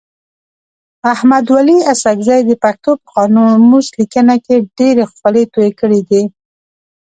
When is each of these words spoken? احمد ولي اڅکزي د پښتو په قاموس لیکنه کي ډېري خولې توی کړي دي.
احمد 1.13 1.45
ولي 1.55 1.77
اڅکزي 1.91 2.39
د 2.49 2.51
پښتو 2.63 2.91
په 3.03 3.07
قاموس 3.13 3.87
لیکنه 3.99 4.35
کي 4.45 4.55
ډېري 4.77 5.03
خولې 5.13 5.43
توی 5.53 5.69
کړي 5.79 6.01
دي. 6.09 6.21